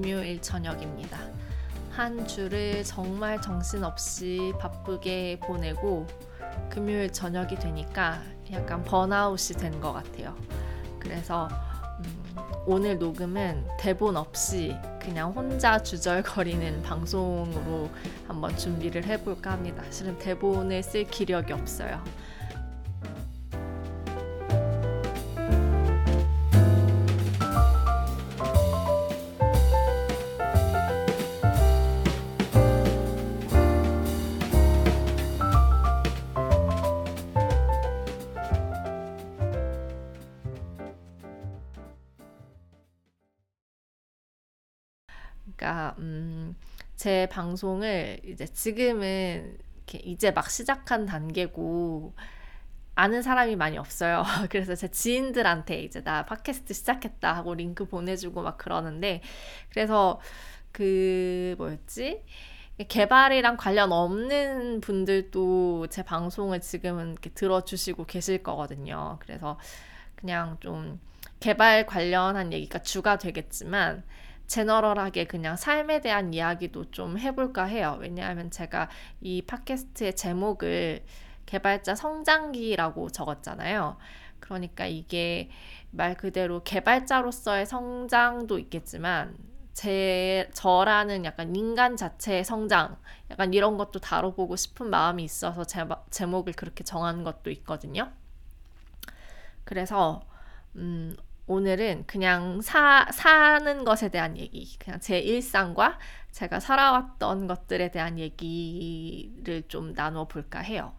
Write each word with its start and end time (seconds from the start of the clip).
금요일 0.00 0.42
저녁입니다. 0.42 1.18
한 1.90 2.26
주를 2.28 2.84
정말 2.84 3.40
정신없이 3.40 4.52
바쁘게 4.60 5.40
보내고 5.40 6.06
금요일 6.68 7.10
저녁이 7.10 7.54
되니까 7.54 8.20
약간 8.52 8.84
번아웃이 8.84 9.56
된 9.58 9.80
것 9.80 9.94
같아요. 9.94 10.36
그래서 10.98 11.48
음, 12.00 12.36
오늘 12.66 12.98
녹음은 12.98 13.66
대본 13.78 14.18
없이 14.18 14.76
그냥 15.00 15.32
혼자 15.32 15.82
주절거리는 15.82 16.82
방송으로 16.82 17.88
한번 18.28 18.54
준비를 18.54 19.02
해볼까 19.06 19.52
합니다. 19.52 19.82
실은 19.88 20.18
대본을 20.18 20.82
쓸 20.82 21.04
기력이 21.04 21.54
없어요. 21.54 22.04
그러니까 45.66 45.94
음, 45.98 46.54
제 46.94 47.28
방송을 47.30 48.20
이제 48.24 48.46
지금은 48.46 49.58
이제 50.04 50.30
막 50.30 50.48
시작한 50.48 51.06
단계고 51.06 52.14
아는 52.94 53.22
사람이 53.22 53.56
많이 53.56 53.76
없어요. 53.76 54.22
그래서 54.48 54.74
제 54.74 54.88
지인들한테 54.88 55.82
이제 55.82 56.02
나 56.02 56.24
팟캐스트 56.24 56.72
시작했다 56.72 57.34
하고 57.34 57.54
링크 57.54 57.86
보내주고 57.86 58.42
막 58.42 58.56
그러는데 58.56 59.20
그래서 59.70 60.20
그 60.70 61.56
뭐였지? 61.58 62.22
개발이랑 62.88 63.56
관련 63.56 63.90
없는 63.90 64.80
분들도 64.82 65.88
제 65.88 66.02
방송을 66.02 66.60
지금은 66.60 67.12
이렇게 67.12 67.30
들어주시고 67.30 68.04
계실 68.04 68.42
거거든요. 68.42 69.18
그래서 69.20 69.58
그냥 70.14 70.58
좀 70.60 71.00
개발 71.40 71.86
관련한 71.86 72.52
얘기가 72.52 72.80
주가 72.80 73.18
되겠지만 73.18 74.04
제너럴하게 74.46 75.26
그냥 75.26 75.56
삶에 75.56 76.00
대한 76.00 76.32
이야기도 76.32 76.90
좀 76.90 77.18
해볼까 77.18 77.64
해요. 77.64 77.98
왜냐하면 78.00 78.50
제가 78.50 78.88
이 79.20 79.42
팟캐스트의 79.42 80.14
제목을 80.16 81.04
개발자 81.46 81.94
성장기라고 81.94 83.10
적었잖아요. 83.10 83.96
그러니까 84.40 84.86
이게 84.86 85.50
말 85.90 86.16
그대로 86.16 86.62
개발자로서의 86.62 87.66
성장도 87.66 88.58
있겠지만 88.58 89.36
제 89.72 90.48
저라는 90.54 91.24
약간 91.24 91.54
인간 91.54 91.96
자체의 91.96 92.44
성장 92.44 92.96
약간 93.30 93.52
이런 93.52 93.76
것도 93.76 94.00
다뤄보고 94.00 94.56
싶은 94.56 94.88
마음이 94.88 95.22
있어서 95.24 95.64
제, 95.64 95.84
제목을 96.10 96.54
그렇게 96.54 96.82
정한 96.82 97.24
것도 97.24 97.50
있거든요. 97.50 98.10
그래서 99.64 100.22
음, 100.76 101.16
오늘은 101.48 102.04
그냥 102.06 102.60
사, 102.60 103.06
사는 103.12 103.84
것에 103.84 104.08
대한 104.08 104.36
얘기, 104.36 104.76
그냥 104.78 104.98
제 105.00 105.18
일상과 105.18 105.98
제가 106.32 106.60
살아왔던 106.60 107.46
것들에 107.46 107.90
대한 107.90 108.18
얘기를 108.18 109.62
좀 109.68 109.94
나눠 109.94 110.26
볼까 110.26 110.60
해요. 110.60 110.92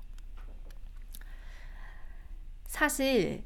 사실 2.65 3.43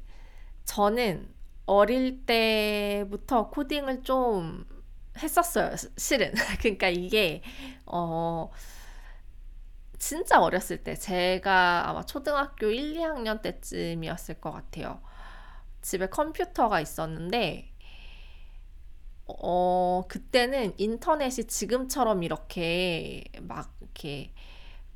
저는 0.64 1.28
어릴 1.66 2.24
때부터 2.24 3.50
코딩을 3.50 4.02
좀 4.04 4.64
했었어요. 5.18 5.74
실은. 5.96 6.32
그러니까 6.60 6.88
이게 6.88 7.42
어 7.86 8.50
진짜 9.98 10.40
어렸을 10.40 10.82
때 10.82 10.94
제가 10.94 11.88
아마 11.88 12.02
초등학교 12.04 12.66
1, 12.66 12.94
2학년 12.94 13.42
때쯤이었을 13.42 14.40
것 14.40 14.52
같아요. 14.52 15.00
집에 15.82 16.08
컴퓨터가 16.08 16.80
있었는데 16.80 17.72
어 19.26 20.04
그때는 20.08 20.74
인터넷이 20.78 21.46
지금처럼 21.46 22.22
이렇게 22.22 23.24
막 23.40 23.74
이렇게 23.80 24.32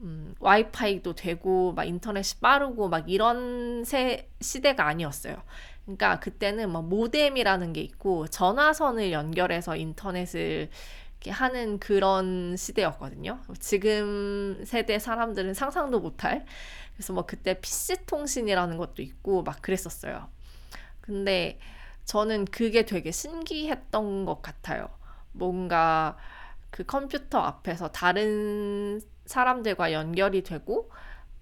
음, 0.01 0.35
와이파이도 0.41 1.15
되고 1.15 1.73
막 1.73 1.85
인터넷이 1.85 2.41
빠르고 2.41 2.89
막 2.89 3.09
이런 3.11 3.85
세, 3.85 4.29
시대가 4.41 4.87
아니었어요. 4.87 5.37
그러니까 5.85 6.21
그때는 6.21 6.71
막 6.71 6.87
모뎀이라는 6.87 7.73
게 7.73 7.81
있고 7.81 8.27
전화선을 8.27 9.13
연결해서 9.13 9.77
인터넷을 9.77 10.69
하는 11.29 11.79
그런 11.79 12.57
시대였거든요. 12.57 13.41
지금 13.59 14.63
세대 14.65 14.99
사람들은 14.99 15.55
상상도 15.55 16.01
못할. 16.01 16.45
그래서 16.95 17.13
뭐 17.13 17.25
그때 17.27 17.61
PC 17.61 18.07
통신이라는 18.07 18.77
것도 18.77 19.03
있고 19.03 19.43
막 19.43 19.63
그랬었어요. 19.63 20.29
근데 21.07 21.59
저는 22.05 22.45
그게 22.47 22.85
되게 22.85 23.11
신기했던 23.11 24.25
것 24.27 24.43
같아요. 24.43 24.89
뭔가 25.33 26.17
그 26.71 26.85
컴퓨터 26.85 27.39
앞에서 27.39 27.89
다른 27.89 29.01
사람들과 29.25 29.93
연결이 29.93 30.43
되고 30.43 30.91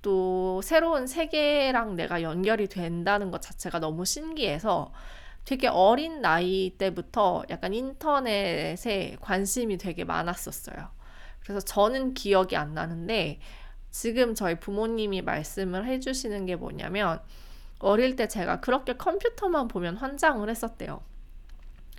또 0.02 0.60
새로운 0.62 1.06
세계랑 1.06 1.96
내가 1.96 2.22
연결이 2.22 2.68
된다는 2.68 3.30
것 3.30 3.40
자체가 3.40 3.78
너무 3.80 4.04
신기해서 4.04 4.92
되게 5.44 5.66
어린 5.66 6.20
나이 6.20 6.74
때부터 6.78 7.44
약간 7.50 7.74
인터넷에 7.74 9.16
관심이 9.20 9.78
되게 9.78 10.04
많았었어요. 10.04 10.90
그래서 11.40 11.60
저는 11.60 12.14
기억이 12.14 12.56
안 12.56 12.74
나는데 12.74 13.40
지금 13.90 14.34
저희 14.34 14.58
부모님이 14.58 15.22
말씀을 15.22 15.86
해주시는 15.86 16.46
게 16.46 16.56
뭐냐면 16.56 17.20
어릴 17.78 18.16
때 18.16 18.28
제가 18.28 18.60
그렇게 18.60 18.96
컴퓨터만 18.96 19.68
보면 19.68 19.96
환장을 19.96 20.48
했었대요. 20.48 21.02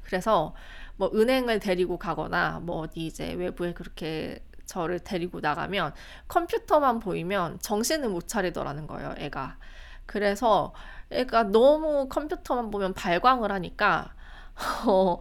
그래서 0.03 0.55
뭐 0.97 1.11
은행을 1.13 1.59
데리고 1.59 1.97
가거나 1.97 2.59
뭐 2.61 2.77
어디 2.77 3.05
이제 3.07 3.33
외부에 3.33 3.73
그렇게 3.73 4.43
저를 4.65 4.99
데리고 4.99 5.39
나가면 5.39 5.93
컴퓨터만 6.27 6.99
보이면 6.99 7.59
정신을 7.59 8.09
못 8.09 8.27
차리더라는 8.27 8.87
거예요, 8.87 9.13
애가. 9.17 9.57
그래서 10.05 10.73
애가 11.11 11.43
너무 11.45 12.07
컴퓨터만 12.09 12.71
보면 12.71 12.93
발광을 12.93 13.51
하니까 13.51 14.13
어, 14.87 15.19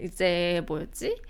이제 0.00 0.62
뭐였지? 0.66 1.20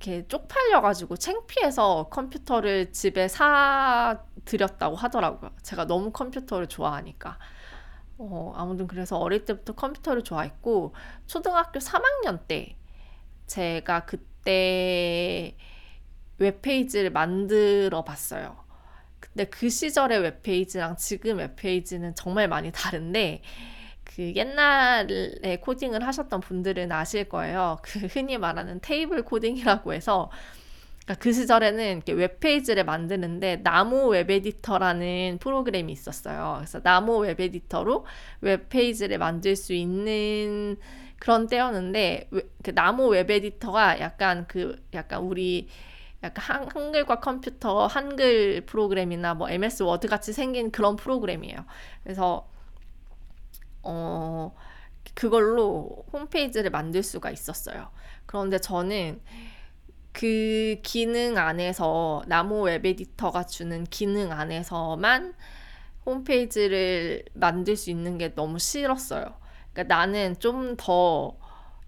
이렇게 0.00 0.26
쪽팔려가지고 0.28 1.16
창피해서 1.16 2.08
컴퓨터를 2.08 2.92
집에 2.92 3.28
사 3.28 4.24
드렸다고 4.46 4.96
하더라고요. 4.96 5.50
제가 5.62 5.86
너무 5.86 6.10
컴퓨터를 6.10 6.66
좋아하니까. 6.68 7.38
어, 8.16 8.52
아무튼 8.56 8.86
그래서 8.86 9.18
어릴 9.18 9.44
때부터 9.44 9.74
컴퓨터를 9.74 10.24
좋아했고 10.24 10.94
초등학교 11.26 11.78
3학년 11.78 12.46
때 12.48 12.76
제가 13.46 14.06
그때 14.06 15.56
웹페이지를 16.38 17.10
만들어 17.10 18.02
봤어요. 18.02 18.56
근데 19.20 19.44
그 19.44 19.68
시절의 19.68 20.20
웹페이지랑 20.20 20.96
지금 20.96 21.38
웹페이지는 21.38 22.14
정말 22.14 22.48
많이 22.48 22.72
다른데 22.72 23.42
그 24.20 24.34
옛날에 24.34 25.56
코딩을 25.62 26.06
하셨던 26.06 26.40
분들은 26.42 26.92
아실 26.92 27.24
거예요. 27.24 27.78
그 27.80 28.00
흔히 28.00 28.36
말하는 28.36 28.78
테이블 28.82 29.22
코딩이라고 29.22 29.94
해서 29.94 30.30
그러니까 31.06 31.22
그 31.22 31.32
시절에는 31.32 32.02
웹페이지를 32.06 32.84
만드는데 32.84 33.62
나모 33.62 34.08
웹 34.08 34.30
에디터라는 34.30 35.38
프로그램이 35.40 35.90
있었어요. 35.90 36.56
그래서 36.58 36.82
나모 36.82 37.20
웹 37.20 37.40
에디터로 37.40 38.04
웹페이지를 38.42 39.16
만들 39.16 39.56
수 39.56 39.72
있는 39.72 40.76
그런 41.18 41.46
때였는데 41.46 42.28
그 42.62 42.74
나모 42.74 43.06
웹 43.06 43.30
에디터가 43.30 44.00
약간 44.00 44.44
그 44.48 44.84
약간 44.92 45.22
우리 45.22 45.68
약간 46.22 46.68
한, 46.68 46.92
글과 46.92 47.20
컴퓨터 47.20 47.86
한글 47.86 48.60
프로그램이나 48.66 49.32
뭐 49.32 49.48
MS 49.48 49.84
Word 49.84 50.08
같이 50.08 50.34
생긴 50.34 50.70
그런 50.70 50.96
프로그램이에요. 50.96 51.64
그래서 52.02 52.50
어 53.82 54.54
그걸로 55.14 56.04
홈페이지를 56.12 56.70
만들 56.70 57.02
수가 57.02 57.30
있었어요. 57.30 57.90
그런데 58.26 58.58
저는 58.58 59.20
그 60.12 60.76
기능 60.82 61.38
안에서 61.38 62.22
나무 62.26 62.62
웹 62.62 62.84
에디터가 62.84 63.44
주는 63.46 63.84
기능 63.84 64.32
안에서만 64.32 65.34
홈페이지를 66.06 67.24
만들 67.34 67.76
수 67.76 67.90
있는 67.90 68.18
게 68.18 68.34
너무 68.34 68.58
싫었어요. 68.58 69.34
그러니까 69.72 69.94
나는 69.96 70.38
좀 70.38 70.76
더 70.76 71.36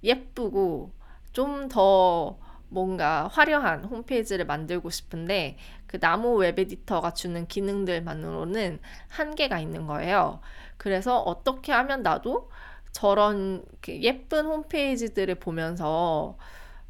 예쁘고 0.02 0.92
좀 1.32 1.68
더 1.68 2.38
뭔가 2.68 3.28
화려한 3.28 3.84
홈페이지를 3.84 4.46
만들고 4.46 4.90
싶은데 4.90 5.58
그 5.86 5.98
나무 6.00 6.34
웹 6.36 6.58
에디터가 6.58 7.12
주는 7.14 7.46
기능들만으로는 7.46 8.80
한계가 9.08 9.58
있는 9.60 9.86
거예요. 9.86 10.40
그래서 10.82 11.20
어떻게 11.20 11.70
하면 11.70 12.02
나도 12.02 12.50
저런 12.90 13.64
예쁜 13.86 14.46
홈페이지들을 14.46 15.36
보면서 15.36 16.36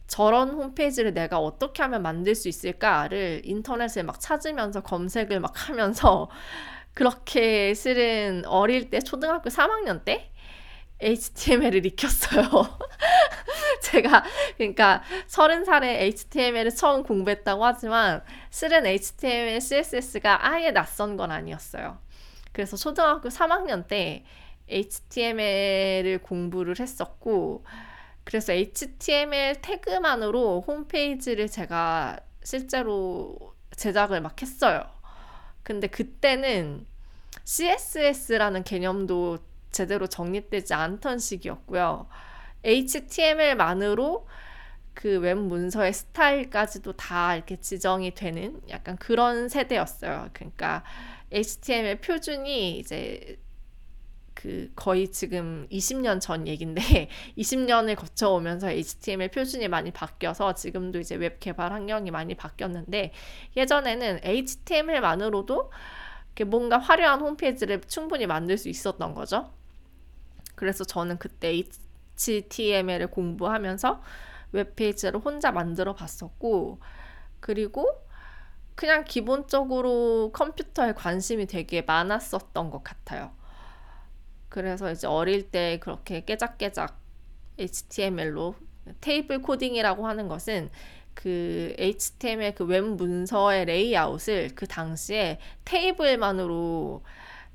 저런 0.06 0.48
홈페이지를 0.48 1.12
내가 1.12 1.38
어떻게 1.38 1.82
하면 1.82 2.00
만들 2.00 2.34
수 2.34 2.48
있을까를 2.48 3.42
인터넷에 3.44 4.02
막 4.02 4.18
찾으면서 4.18 4.80
검색을 4.82 5.40
막 5.40 5.68
하면서 5.68 6.30
그렇게 6.94 7.74
실은 7.74 8.46
어릴 8.46 8.88
때 8.88 8.98
초등학교 8.98 9.50
3학년 9.50 10.06
때 10.06 10.32
HTML을 11.00 11.84
익혔어요. 11.84 12.48
제가 13.82 14.24
그러니까 14.56 15.02
서른 15.26 15.66
살에 15.66 16.02
HTML을 16.04 16.70
처음 16.70 17.02
공부했다고 17.02 17.62
하지만 17.62 18.22
실은 18.48 18.86
HTML, 18.86 19.60
CSS가 19.60 20.46
아예 20.46 20.70
낯선 20.70 21.18
건 21.18 21.30
아니었어요. 21.30 21.98
그래서 22.52 22.76
초등학교 22.76 23.28
3학년 23.28 23.87
때 23.87 24.25
HTML을 24.69 26.20
공부를 26.22 26.78
했었고 26.78 27.64
그래서 28.25 28.52
HTML 28.52 29.60
태그만으로 29.60 30.62
홈페이지를 30.66 31.49
제가 31.49 32.20
실제로 32.44 33.54
제작을 33.76 34.20
막 34.20 34.40
했어요. 34.40 34.84
근데 35.62 35.87
그때는 35.87 36.87
CSS라는 37.44 38.62
개념도 38.64 39.38
제대로 39.70 40.06
정립되지 40.06 40.75
않던 40.75 41.19
시기였고요. 41.19 42.08
HTML만으로 42.64 44.26
그 44.94 45.19
웹 45.19 45.38
문서의 45.38 45.93
스타일까지도 45.93 46.93
다 46.93 47.34
이렇게 47.34 47.56
지정이 47.56 48.14
되는 48.14 48.60
약간 48.69 48.96
그런 48.96 49.48
세대였어요. 49.48 50.28
그러니까 50.32 50.84
HTML 51.32 52.00
표준이 52.00 52.79
이제 52.79 53.38
그 54.34 54.70
거의 54.75 55.11
지금 55.12 55.67
20년 55.70 56.20
전 56.20 56.49
얘긴데 56.49 56.82
20년을 57.38 57.96
거쳐오면서 57.96 58.70
HTML 58.70 59.31
표준이 59.31 59.69
많이 59.69 59.90
바뀌어서 59.90 60.55
지금도 60.55 61.00
이제 61.00 61.14
웹 61.14 61.38
개발 61.40 61.73
환경이 61.73 62.11
많이 62.11 62.34
바뀌었는데 62.34 63.12
예전에는 63.56 64.20
HTML만으로도 64.23 65.70
뭔가 66.46 66.79
화려한 66.79 67.20
홈페이지를 67.20 67.81
충분히 67.82 68.26
만들 68.26 68.56
수 68.56 68.69
있었던 68.69 69.14
거죠. 69.14 69.52
그래서 70.55 70.84
저는 70.84 71.19
그때 71.19 71.62
HTML을 72.17 73.08
공부하면서 73.08 74.02
웹페이지를 74.52 75.20
혼자 75.20 75.50
만들어 75.50 75.94
봤었고, 75.94 76.81
그리고 77.40 77.88
그냥 78.74 79.04
기본적으로 79.04 80.30
컴퓨터에 80.32 80.92
관심이 80.92 81.46
되게 81.46 81.82
많았었던 81.82 82.70
것 82.70 82.82
같아요. 82.82 83.32
그래서 84.48 84.90
이제 84.90 85.06
어릴 85.06 85.50
때 85.50 85.78
그렇게 85.80 86.24
깨작깨작 86.24 86.98
HTML로 87.58 88.54
테이블 89.00 89.40
코딩이라고 89.42 90.06
하는 90.06 90.28
것은 90.28 90.70
그 91.14 91.74
HTML 91.78 92.54
그 92.54 92.64
웹 92.64 92.84
문서의 92.84 93.66
레이아웃을 93.66 94.50
그 94.54 94.66
당시에 94.66 95.38
테이블만으로 95.64 97.02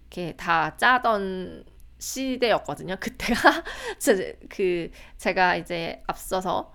이렇게 0.01 0.35
다 0.37 0.77
짜던 0.77 1.65
시대였거든요. 1.99 2.97
그때가 3.01 3.63
그 4.49 4.91
제가 5.17 5.55
이제 5.55 6.01
앞서서 6.07 6.71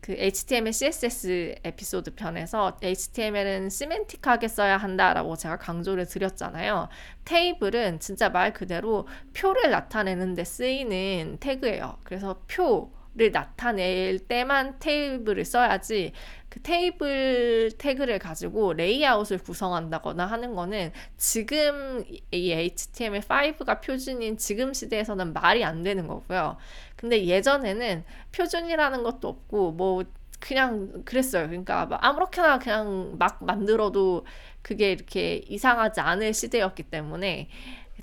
그 0.00 0.12
HTML, 0.16 0.72
CSS 0.72 1.56
에피소드 1.62 2.14
편에서 2.14 2.78
HTML은 2.82 3.68
시멘틱하게 3.68 4.48
써야 4.48 4.76
한다라고 4.76 5.36
제가 5.36 5.58
강조를 5.58 6.06
드렸잖아요. 6.06 6.88
테이블은 7.24 8.00
진짜 8.00 8.30
말 8.30 8.52
그대로 8.52 9.06
표를 9.34 9.70
나타내는 9.70 10.34
데 10.34 10.44
쓰이는 10.44 11.36
태그예요. 11.40 11.98
그래서 12.04 12.42
표, 12.48 12.90
를 13.16 13.32
나타낼 13.32 14.20
때만 14.20 14.78
테이블을 14.78 15.44
써야지 15.44 16.12
그 16.48 16.60
테이블 16.62 17.72
태그를 17.76 18.20
가지고 18.20 18.72
레이아웃을 18.72 19.38
구성한다거나 19.38 20.26
하는 20.26 20.54
거는 20.54 20.92
지금 21.16 22.04
이 22.30 22.52
HTML5가 22.52 23.80
표준인 23.80 24.36
지금 24.36 24.72
시대에서는 24.72 25.32
말이 25.32 25.64
안 25.64 25.82
되는 25.82 26.06
거고요. 26.06 26.56
근데 27.00 27.24
예전에는 27.24 28.04
표준이라는 28.30 29.02
것도 29.02 29.26
없고 29.26 29.72
뭐 29.72 30.04
그냥 30.38 31.02
그랬어요. 31.06 31.46
그러니까 31.48 31.88
아무렇게나 32.02 32.58
그냥 32.58 33.16
막 33.18 33.42
만들어도 33.42 34.26
그게 34.60 34.92
이렇게 34.92 35.36
이상하지 35.48 36.02
않을 36.02 36.34
시대였기 36.34 36.82
때문에 36.84 37.48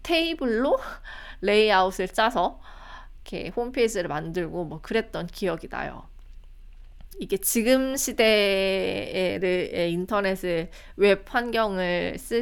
테이블로 0.02 0.80
레이아웃을 1.42 2.08
짜서 2.08 2.60
이렇게 3.24 3.50
홈페이지를 3.50 4.08
만들고 4.08 4.66
뭐 4.66 4.82
그랬던 4.82 5.28
기억이 5.28 5.70
나요. 5.70 6.08
이게 7.20 7.38
지금 7.38 7.96
시대의 7.96 9.40
인터넷을 9.92 10.72
웹 10.96 11.24
환경을 11.28 12.18
쓰 12.18 12.42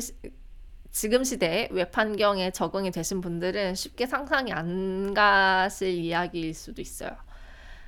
지금 0.96 1.26
시대에 1.26 1.68
웹 1.72 1.98
환경에 1.98 2.52
적응이 2.52 2.90
되신 2.90 3.20
분들은 3.20 3.76
쉽게 3.76 4.06
상상이 4.06 4.54
안 4.54 5.14
가실 5.14 5.90
이야기일 5.90 6.54
수도 6.54 6.82
있어요. 6.82 7.10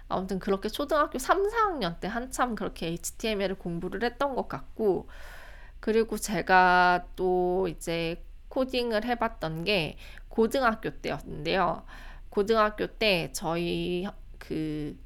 아무튼 0.09 0.39
그렇게 0.39 0.67
초등학교 0.67 1.17
3, 1.17 1.47
4학년 1.47 2.01
때 2.01 2.09
한참 2.09 2.53
그렇게 2.53 2.87
HTML을 2.87 3.55
공부를 3.55 4.03
했던 4.03 4.35
것 4.35 4.49
같고, 4.49 5.07
그리고 5.79 6.17
제가 6.17 7.05
또 7.15 7.69
이제 7.69 8.21
코딩을 8.49 9.05
해봤던 9.05 9.63
게 9.63 9.95
고등학교 10.27 10.89
때였는데요. 10.89 11.85
고등학교 12.27 12.87
때 12.87 13.31
저희 13.31 14.05
그 14.37 14.99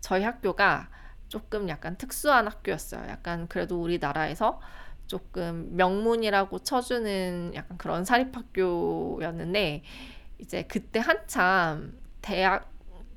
저희 0.00 0.22
학교가 0.22 0.88
조금 1.28 1.68
약간 1.68 1.98
특수한 1.98 2.46
학교였어요. 2.46 3.06
약간 3.10 3.48
그래도 3.48 3.82
우리나라에서 3.82 4.62
조금 5.06 5.68
명문이라고 5.76 6.60
쳐주는 6.60 7.52
약간 7.54 7.78
그런 7.78 8.04
사립학교였는데 8.04 9.82
이제 10.38 10.62
그때 10.62 11.00
한참 11.00 11.98
대학 12.22 12.72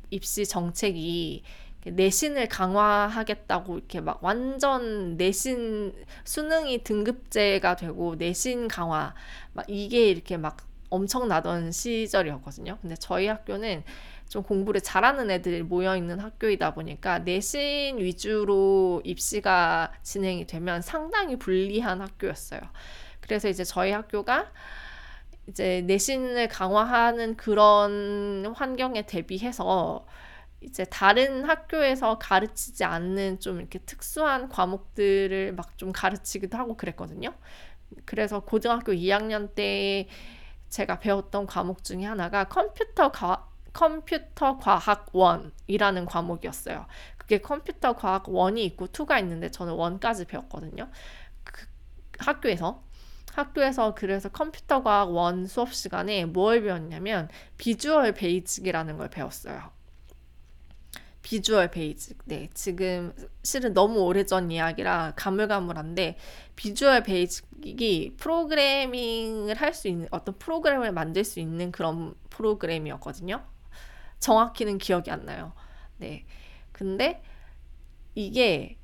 입시 0.10 0.46
정책이 0.46 1.44
내신을 1.86 2.50
강화하겠다고 2.50 3.78
이렇게 3.78 4.02
막 4.02 4.22
완전 4.22 5.16
내신 5.16 5.94
수능이 6.26 6.84
등급제가 6.84 7.76
되고 7.78 8.16
내신 8.16 8.68
강화 8.68 9.14
막 9.54 9.66
이게 9.70 10.10
이렇게 10.10 10.38
막 10.38 10.58
엄청 10.90 11.28
나던 11.28 11.72
시절이었거든요. 11.72 12.78
근데 12.82 12.96
저희 12.96 13.28
학교는 13.28 13.84
좀 14.30 14.44
공부를 14.44 14.82
잘하는 14.82 15.32
애들이 15.32 15.64
모여 15.64 15.96
있는 15.96 16.20
학교이다 16.20 16.74
보니까 16.74 17.20
내신 17.20 17.98
위주로 18.00 19.02
입시가 19.06 19.94
진행이 20.04 20.48
되면 20.48 20.82
상당히 20.82 21.38
불리한 21.38 22.02
학교였어요. 22.02 22.62
그래서 23.22 23.48
이제 23.50 23.64
저희 23.64 23.92
학교가 23.92 24.52
이제 25.48 25.82
내신을 25.86 26.50
강화하는 26.50 27.38
그런 27.38 28.54
환경에 28.56 29.06
대비해서 29.06 30.06
이제 30.62 30.84
다른 30.86 31.46
학교에서 31.46 32.18
가르치지 32.18 32.84
않는 32.84 33.40
좀 33.40 33.60
이렇게 33.60 33.80
특수한 33.80 34.50
과목들을 34.50 35.54
막 35.54 35.78
좀 35.78 35.92
가르치기도 35.92 36.58
하고 36.58 36.76
그랬거든요. 36.76 37.34
그래서 38.06 38.40
고등학교 38.42 38.92
2학년 38.94 39.54
때 39.56 40.08
제가 40.70 41.00
배웠던 41.00 41.46
과목 41.46 41.84
중에 41.84 42.04
하나가 42.04 42.46
컴퓨터 42.46 43.12
과, 43.12 43.48
컴퓨터 43.78 44.58
과학 44.58 45.08
one이라는 45.14 46.06
과목이었어요. 46.06 46.88
그게 47.18 47.38
컴퓨터 47.40 47.94
과학 47.94 48.28
one이 48.28 48.66
있고 48.66 48.88
two가 48.88 49.20
있는데 49.20 49.52
저는 49.52 49.74
one까지 49.74 50.26
배웠거든요. 50.26 50.90
그 51.44 51.68
학교에서 52.18 52.84
학교에서 53.34 53.94
그래서 53.94 54.30
컴퓨터 54.30 54.82
과학 54.82 55.12
one 55.12 55.46
수업 55.46 55.76
시간에 55.76 56.26
뭘 56.26 56.64
배웠냐면 56.64 57.30
Visual 57.58 58.14
Basic이라는 58.14 58.98
걸 58.98 59.10
배웠어요. 59.12 59.70
Visual 61.22 61.70
Basic. 61.70 62.18
네, 62.26 62.50
지금 62.56 63.14
실은 63.44 63.74
너무 63.76 64.00
오래전 64.00 64.50
이야기라 64.50 65.14
가물가물한데 65.16 66.18
비주얼 66.56 67.04
베이직이 67.04 68.16
프로그래밍을 68.18 69.56
할 69.56 69.74
수 69.76 69.88
있는 69.88 70.08
어떤 70.10 70.36
프로그램을 70.40 70.94
만들 70.94 71.24
수 71.24 71.40
있는 71.40 71.72
그런 71.72 72.16
프로그램이었거든요. 72.32 73.46
정확히는 74.20 74.78
기억이 74.78 75.12
안 75.12 75.26
나요. 75.26 75.54
네. 75.98 76.26
근데 76.72 77.22
이게 78.16 78.78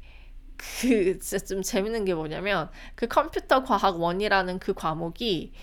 그 0.58 1.20
진짜 1.20 1.46
좀 1.46 1.62
재밌는 1.62 2.06
게 2.06 2.14
뭐냐면 2.14 2.70
그 2.96 3.08
컴퓨터 3.08 3.64
과학 3.64 4.00
원이라는 4.00 4.60
그 4.60 4.74
과목이 4.74 5.54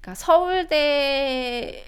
그러니까 0.00 0.14
서울대를 0.14 1.80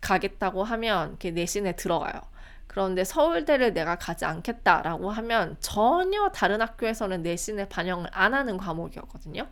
가겠다고 0.00 0.64
하면 0.64 1.10
이렇게 1.10 1.30
내신에 1.32 1.74
들어가요. 1.76 2.20
그런데 2.68 3.02
서울대를 3.02 3.72
내가 3.74 3.96
가지 3.96 4.24
않겠다라고 4.24 5.10
하면 5.10 5.56
전혀 5.60 6.28
다른 6.28 6.60
학교에서는 6.60 7.22
내신에 7.22 7.68
반영을 7.68 8.08
안 8.12 8.34
하는 8.34 8.56
과목이었거든요. 8.56 9.48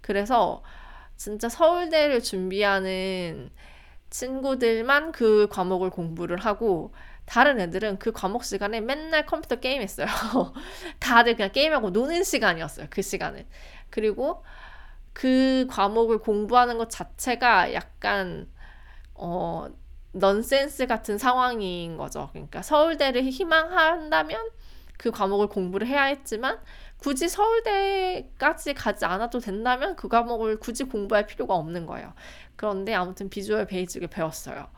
그래서 0.00 0.62
진짜 1.16 1.50
서울대를 1.50 2.22
준비하는 2.22 3.50
친구들만 4.10 5.12
그 5.12 5.48
과목을 5.50 5.90
공부를 5.90 6.38
하고 6.38 6.92
다른 7.26 7.60
애들은 7.60 7.98
그 8.00 8.10
과목 8.12 8.44
시간에 8.44 8.80
맨날 8.80 9.24
컴퓨터 9.24 9.56
게임 9.56 9.82
했어요. 9.82 10.06
다들 10.98 11.36
그냥 11.36 11.52
게임하고 11.52 11.90
노는 11.90 12.24
시간이었어요. 12.24 12.88
그 12.90 13.02
시간은. 13.02 13.46
그리고 13.88 14.44
그 15.12 15.66
과목을 15.70 16.18
공부하는 16.18 16.76
것 16.78 16.90
자체가 16.90 17.72
약간 17.72 18.48
어 19.14 19.68
넌센스 20.12 20.86
같은 20.86 21.18
상황인 21.18 21.96
거죠. 21.96 22.30
그러니까 22.32 22.62
서울대를 22.62 23.22
희망한다면 23.22 24.50
그 24.96 25.10
과목을 25.10 25.46
공부를 25.48 25.86
해야 25.86 26.04
했지만 26.04 26.58
굳이 27.00 27.28
서울대까지 27.28 28.74
가지 28.74 29.04
않아도 29.04 29.40
된다면 29.40 29.96
그 29.96 30.08
과목을 30.08 30.58
굳이 30.58 30.84
공부할 30.84 31.26
필요가 31.26 31.54
없는 31.54 31.86
거예요. 31.86 32.12
그런데 32.56 32.94
아무튼 32.94 33.30
비주얼 33.30 33.66
베이직을 33.66 34.08
배웠어요. 34.08 34.68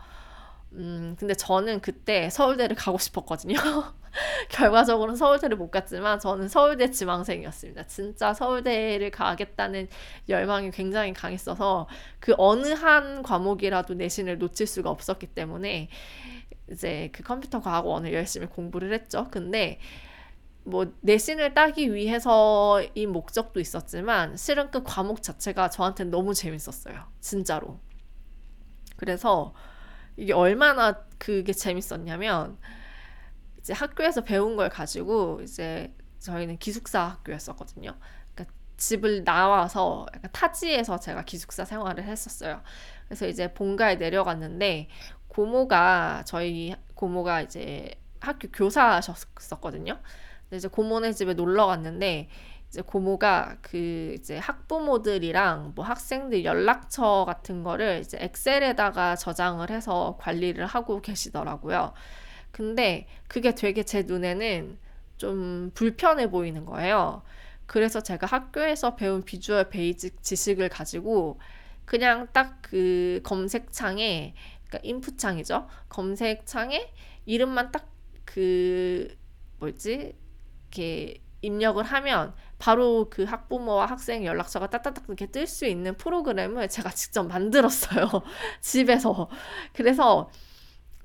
음, 0.75 1.17
근데 1.19 1.35
저는 1.35 1.81
그때 1.81 2.31
서울대를 2.31 2.77
가고 2.77 2.97
싶었거든요. 2.99 3.57
결과적으로는 4.51 5.17
서울대를 5.17 5.57
못 5.57 5.71
갔지만 5.71 6.19
저는 6.21 6.49
서울대 6.49 6.91
지망생이었습니다. 6.91 7.87
진짜 7.87 8.33
서울대를 8.33 9.11
가겠다는 9.11 9.89
열망이 10.29 10.71
굉장히 10.71 11.13
강했어서 11.13 11.89
그 12.21 12.35
어느 12.39 12.69
한 12.69 13.23
과목이라도 13.23 13.95
내신을 13.95 14.39
놓칠 14.39 14.67
수가 14.67 14.91
없었기 14.91 15.29
때문에 15.29 15.89
이제 16.71 17.11
그 17.13 17.23
컴퓨터 17.23 17.61
과학원을 17.61 18.13
열심히 18.13 18.47
공부를 18.47 18.93
했죠. 18.93 19.29
근데 19.31 19.79
뭐 20.65 20.93
내신을 21.01 21.55
따기 21.55 21.93
위해서인 21.93 23.11
목적도 23.11 23.61
있었지만 23.61 24.37
실은 24.37 24.71
그 24.71 24.83
과목 24.83 25.23
자체가 25.23 25.71
저한테는 25.71 26.11
너무 26.11 26.35
재밌었어요. 26.35 27.05
진짜로. 27.21 27.81
그래서 28.97 29.55
이게 30.17 30.33
얼마나 30.33 31.05
그게 31.19 31.53
재밌었냐면 31.53 32.59
이제 33.59 33.73
학교에서 33.73 34.23
배운 34.23 34.57
걸 34.57 34.69
가지고 34.69 35.41
이제 35.43 35.95
저희는 36.21 36.59
기숙사 36.59 37.01
학교였었거든요. 37.03 37.97
그러니까 38.35 38.55
집을 38.77 39.25
나와서 39.25 40.07
약간 40.15 40.31
타지에서 40.33 40.99
제가 41.01 41.23
기숙사 41.23 41.65
생활을 41.65 42.05
했었어요. 42.05 42.63
그래서 43.07 43.27
이제 43.27 43.53
본가에 43.53 43.97
내려갔는데 43.97 44.89
고모가 45.29 46.23
저희 46.27 46.75
고모가 46.95 47.43
이제 47.43 47.95
학교 48.21 48.49
교사셨었거든요. 48.53 50.01
이제 50.57 50.69
고모네 50.69 51.13
집에 51.13 51.35
놀러 51.35 51.67
갔는데 51.67 52.29
이제 52.69 52.83
고모가 52.83 53.59
그 53.63 54.15
이제 54.19 54.39
학부모들이랑 54.39 55.73
뭐 55.75 55.85
학생들 55.85 56.45
연락처 56.45 57.25
같은 57.27 57.63
거를 57.63 58.01
이제 58.01 58.19
엑셀에다가 58.21 59.17
저장을 59.17 59.71
해서 59.71 60.17
관리를 60.21 60.67
하고 60.67 61.01
계시더라고요. 61.01 61.93
근데 62.51 63.07
그게 63.29 63.55
되게 63.55 63.83
제 63.83 64.03
눈에는 64.03 64.79
좀 65.17 65.71
불편해 65.75 66.31
보이는 66.31 66.65
거예요. 66.65 67.23
그래서 67.67 68.03
제가 68.03 68.27
학교에서 68.27 68.97
배운 68.97 69.23
Visual 69.23 69.71
Basic 69.71 70.23
지식을 70.23 70.69
가지고 70.69 71.41
그냥 71.85 72.29
딱 72.33 72.61
그 72.63 73.21
검색창에 73.23 74.35
그러니까 74.67 74.79
인풋 74.83 75.19
창이죠. 75.19 75.69
검색창에 75.91 76.91
이름만 77.27 77.71
딱 77.71 77.93
그 78.25 79.15
뭐지 79.59 80.15
이렇게 80.73 81.23
입력을 81.43 81.83
하면 81.83 82.35
바로 82.59 83.09
그 83.11 83.25
학부모와 83.25 83.87
학생 83.87 84.25
연락처가 84.25 84.69
따따딱 84.71 85.05
이렇게 85.09 85.27
뜰 85.27 85.47
수 85.47 85.67
있는 85.67 85.97
프로그램을 85.97 86.69
제가 86.69 86.91
직접 86.93 87.25
만들었어요. 87.25 88.07
집에서. 88.61 89.29
그래서 89.75 90.31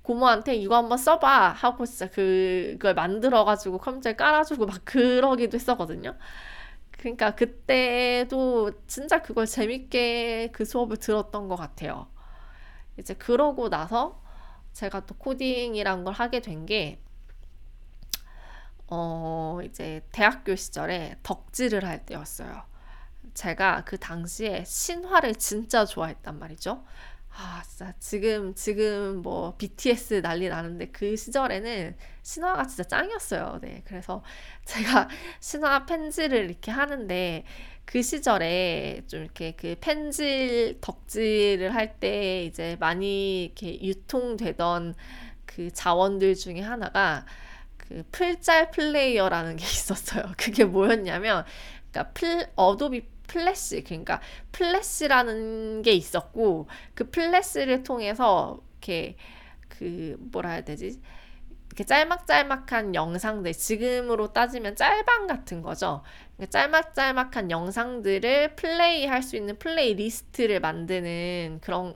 고모한테 0.04 0.56
이거 0.56 0.78
한번 0.78 0.98
써봐 0.98 1.50
하고 1.52 1.86
진짜 1.86 2.10
그걸 2.10 2.94
만들어가지고 2.96 3.80
컴퓨터에 3.80 4.16
깔아주고 4.16 4.66
막 4.68 4.82
그러기도 4.86 5.56
했었거든요. 5.58 6.18
그러니까 6.92 7.36
그때도 7.36 8.72
진짜 8.88 9.22
그걸 9.22 9.46
재밌게 9.48 10.52
그 10.54 10.66
수업을 10.66 10.98
들었던 10.98 11.48
것 11.48 11.56
같아요. 11.56 12.08
이제 13.00 13.14
그러고 13.14 13.70
나서 13.70 14.22
제가 14.74 15.06
또 15.06 15.16
코딩이란 15.16 16.04
걸 16.04 16.14
하게 16.14 16.42
된 16.42 16.66
게 16.66 17.00
어, 18.88 19.60
이제 19.64 20.02
대학교 20.12 20.56
시절에 20.56 21.18
덕질을 21.24 21.84
할 21.86 22.06
때였어요. 22.06 22.64
제가 23.34 23.84
그 23.86 23.98
당시에 24.00 24.64
신화를 24.66 25.36
진짜 25.36 25.86
좋아했단 25.86 26.40
말이죠. 26.40 26.84
아, 27.30 27.64
진짜 27.68 27.94
지금 28.00 28.56
지금 28.56 29.22
뭐 29.22 29.56
BTS 29.58 30.22
난리 30.24 30.50
나는데 30.50 30.88
그 30.88 31.16
시절에는 31.16 31.96
신화가 32.24 32.66
진짜 32.68 32.84
짱이었어요. 32.86 33.60
네. 33.62 33.84
그래서 33.86 34.24
제가 34.66 35.10
신화 35.42 35.86
펜질을 35.86 36.46
이렇게 36.50 36.72
하는데 36.72 37.44
그 37.86 38.02
시절에 38.02 39.04
좀 39.08 39.24
이렇게 39.24 39.52
그 39.54 39.76
펜질 39.80 40.80
덕질을 40.82 41.74
할 41.76 42.00
때 42.00 42.44
이제 42.46 42.76
많이 42.80 43.46
이렇게 43.46 43.82
유통되던 43.84 44.96
그 45.46 45.72
자원들 45.72 46.36
중에 46.36 46.62
하나가 46.62 47.26
그 47.88 48.04
풀짤 48.12 48.72
플레이어라는 48.72 49.58
게 49.58 49.64
있었어요. 49.66 50.24
그게 50.38 50.66
뭐였냐면, 50.66 51.46
그러니까 51.92 52.14
플, 52.14 52.48
Adobe 52.56 53.08
Flash, 53.28 53.84
그러니까 53.84 54.22
Flash라는 54.52 55.82
게 55.84 55.92
있었고, 55.94 56.68
그 56.94 57.10
Flash를 57.10 57.84
통해서 57.84 58.60
이렇게 58.80 59.18
그 59.70 60.16
뭐라 60.32 60.52
해야 60.52 60.62
되지? 60.64 61.02
이렇게 61.68 61.84
짤막짤막한 61.86 62.96
영상들, 62.96 63.54
지금으로 63.54 64.34
따지면 64.34 64.76
짤방 64.76 65.28
같은 65.28 65.62
거죠. 65.62 66.04
그러니까 66.38 66.52
짤막짤막한 66.60 67.52
영상들을 67.52 68.56
플레이 68.56 69.06
할 69.06 69.22
수 69.24 69.36
있는 69.36 69.58
playlist를 69.60 70.60
만드는 70.60 71.60
그런 71.62 71.96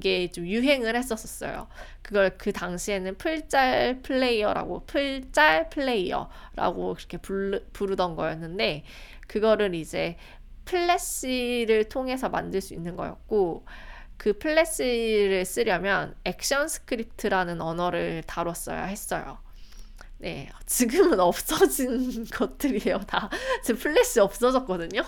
게 0.00 0.28
좀 0.32 0.46
유행을 0.46 0.96
했었어요. 0.96 1.68
그걸 2.02 2.36
그 2.38 2.52
당시에는 2.52 3.16
풀짤 3.16 4.00
플레이어라고 4.02 4.84
풀짤 4.86 5.70
플레이어라고 5.70 6.94
그렇게 6.94 7.18
부르, 7.18 7.60
부르던 7.72 8.16
거였는데 8.16 8.84
그거를 9.28 9.74
이제 9.74 10.16
Flash를 10.64 11.84
통해서 11.88 12.28
만들 12.28 12.60
수 12.60 12.74
있는 12.74 12.96
거였고 12.96 13.64
그 14.16 14.38
Flash를 14.38 15.44
쓰려면 15.44 16.14
ActionScript라는 16.24 17.60
언어를 17.60 18.22
다뤘어야 18.26 18.84
했어요. 18.84 19.38
네, 20.18 20.48
지금은 20.64 21.20
없어진 21.20 22.24
것들이에요. 22.32 23.00
다. 23.00 23.28
지금 23.62 23.78
플래시 23.80 24.20
없어졌거든요. 24.20 25.02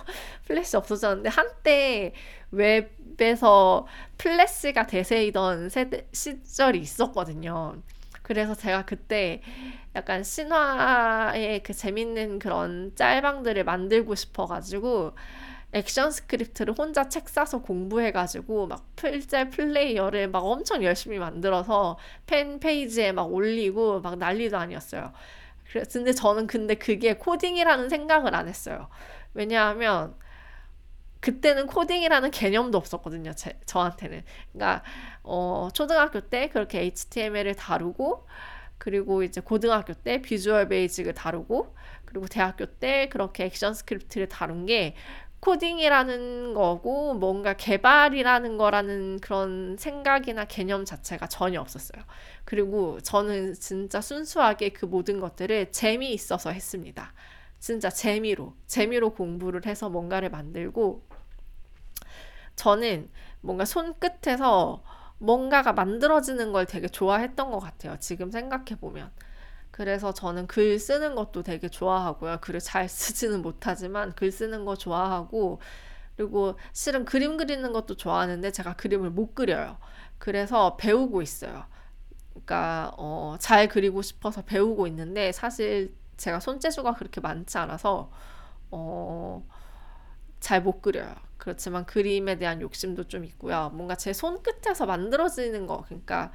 플래시 0.46 0.76
없어졌는데, 0.76 1.30
한때 1.30 2.12
웹 2.50 2.97
에서 3.20 3.86
Flash가 4.16 4.86
대세이던 4.86 5.70
세대, 5.70 6.06
시절이 6.12 6.78
있었거든요. 6.78 7.76
그래서 8.22 8.54
제가 8.54 8.84
그때 8.84 9.42
약간 9.94 10.22
신화의 10.22 11.62
그 11.62 11.72
재밌는 11.72 12.38
그런 12.38 12.92
짤방들을 12.94 13.64
만들고 13.64 14.14
싶어가지고, 14.14 15.14
ActionScript를 15.72 16.74
혼자 16.78 17.08
책 17.08 17.28
사서 17.28 17.60
공부해가지고 17.60 18.68
막 18.68 18.86
풀짤 18.96 19.50
플레이어를 19.50 20.28
막 20.28 20.38
엄청 20.44 20.82
열심히 20.82 21.18
만들어서 21.18 21.98
팬 22.26 22.58
페이지에 22.58 23.12
막 23.12 23.32
올리고 23.32 24.00
막 24.00 24.16
난리도 24.16 24.56
아니었어요. 24.56 25.12
근데 25.92 26.12
저는 26.12 26.46
근데 26.46 26.74
그게 26.74 27.14
코딩이라는 27.14 27.90
생각을 27.90 28.34
안 28.34 28.48
했어요. 28.48 28.88
왜냐하면 29.34 30.14
그때는 31.20 31.66
코딩이라는 31.66 32.30
개념도 32.30 32.78
없었거든요. 32.78 33.32
제, 33.34 33.58
저한테는. 33.66 34.22
그러니까 34.52 34.84
어, 35.22 35.68
초등학교 35.72 36.20
때 36.20 36.48
그렇게 36.48 36.80
HTML을 36.80 37.54
다루고 37.54 38.26
그리고 38.78 39.22
이제 39.22 39.40
고등학교 39.40 39.92
때 39.92 40.22
Visual 40.22 40.68
Basic을 40.68 41.14
다루고 41.14 41.74
그리고 42.04 42.26
대학교 42.26 42.66
때 42.66 43.08
그렇게 43.08 43.44
ActionScript를 43.44 44.28
다룬 44.28 44.66
게 44.66 44.94
코딩이라는 45.40 46.54
거고 46.54 47.14
뭔가 47.14 47.52
개발이라는 47.52 48.56
거라는 48.56 49.20
그런 49.20 49.76
생각이나 49.78 50.46
개념 50.46 50.84
자체가 50.84 51.28
전혀 51.28 51.60
없었어요. 51.60 52.02
그리고 52.44 53.00
저는 53.00 53.54
진짜 53.54 54.00
순수하게 54.00 54.70
그 54.70 54.86
모든 54.86 55.20
것들을 55.20 55.70
재미있어서 55.70 56.50
했습니다. 56.50 57.12
진짜 57.60 57.88
재미로, 57.88 58.54
재미로 58.66 59.10
공부를 59.14 59.66
해서 59.66 59.88
뭔가를 59.88 60.30
만들고 60.30 61.07
저는 62.58 63.10
뭔가 63.40 63.64
손끝에서 63.64 64.82
뭔가가 65.18 65.72
만들어지는 65.72 66.52
걸 66.52 66.66
되게 66.66 66.88
좋아했던 66.88 67.50
것 67.50 67.60
같아요. 67.60 67.96
지금 68.00 68.30
생각해보면. 68.30 69.10
그래서 69.70 70.12
저는 70.14 70.46
글 70.48 70.78
쓰는 70.78 71.14
것도 71.14 71.42
되게 71.44 71.68
좋아하고요. 71.68 72.38
글을 72.40 72.60
잘 72.60 72.88
쓰지는 72.90 73.42
못하지만 73.42 74.14
글 74.14 74.32
쓰는 74.32 74.64
거 74.64 74.76
좋아하고 74.76 75.60
그리고 76.16 76.56
실은 76.72 77.04
그림 77.04 77.36
그리는 77.36 77.72
것도 77.72 77.96
좋아하는데 77.96 78.50
제가 78.52 78.74
그림을 78.76 79.10
못 79.10 79.34
그려요. 79.34 79.78
그래서 80.18 80.76
배우고 80.76 81.22
있어요. 81.22 81.66
그러니까 82.32 82.92
어, 82.98 83.36
잘 83.40 83.68
그리고 83.68 84.02
싶어서 84.02 84.42
배우고 84.44 84.86
있는데 84.88 85.32
사실 85.32 85.94
제가 86.18 86.40
손재주가 86.40 86.94
그렇게 86.94 87.20
많지 87.20 87.58
않아서 87.58 88.10
어, 88.70 89.46
잘 90.40 90.62
못 90.62 90.82
그려요. 90.82 91.14
그렇지만 91.38 91.86
그림에 91.86 92.36
대한 92.36 92.60
욕심도 92.60 93.04
좀 93.04 93.24
있고요. 93.24 93.70
뭔가 93.74 93.94
제 93.94 94.12
손끝에서 94.12 94.86
만들어지는 94.86 95.66
거, 95.66 95.84
그러니까 95.86 96.32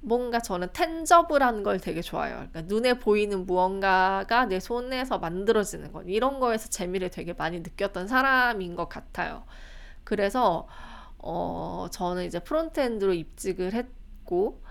뭔가 0.00 0.38
저는 0.38 0.68
tangible한 0.74 1.62
걸 1.62 1.80
되게 1.80 2.02
좋아해요. 2.02 2.36
그러니까 2.36 2.62
눈에 2.62 2.98
보이는 2.98 3.46
무언가가 3.46 4.44
내 4.44 4.60
손에서 4.60 5.18
만들어지는 5.18 5.92
것. 5.92 6.02
이런 6.06 6.40
거에서 6.40 6.68
재미를 6.68 7.10
되게 7.10 7.32
많이 7.32 7.60
느꼈던 7.60 8.06
사람인 8.06 8.76
것 8.76 8.88
같아요. 8.90 9.44
그래서, 10.04 10.68
어, 11.18 11.86
저는 11.90 12.26
이제 12.26 12.38
frontend로 12.38 13.14
입직을 13.14 13.72
했고, 13.72 14.62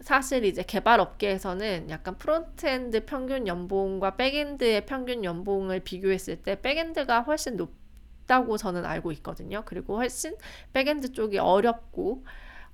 사실 0.00 0.44
이제 0.44 0.62
개발 0.62 1.00
업계에서는 1.00 1.90
약간 1.90 2.16
frontend 2.16 3.04
평균 3.04 3.48
연봉과 3.48 4.16
backend의 4.16 4.86
평균 4.86 5.24
연봉을 5.24 5.80
비교했을 5.80 6.42
때 6.42 6.60
backend가 6.60 7.22
훨씬 7.22 7.56
높 7.56 7.79
다고 8.30 8.56
저는 8.56 8.84
알고 8.84 9.10
있거든요. 9.12 9.62
그리고 9.64 9.96
훨씬 9.96 10.36
backend 10.72 11.12
쪽이 11.12 11.38
어렵고, 11.38 12.24